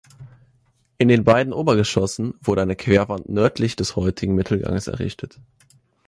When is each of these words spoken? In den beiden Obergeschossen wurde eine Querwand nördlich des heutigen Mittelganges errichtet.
In 0.97 1.09
den 1.09 1.23
beiden 1.23 1.53
Obergeschossen 1.53 2.33
wurde 2.41 2.63
eine 2.63 2.75
Querwand 2.75 3.29
nördlich 3.29 3.75
des 3.75 3.95
heutigen 3.95 4.33
Mittelganges 4.33 4.87
errichtet. 4.87 5.39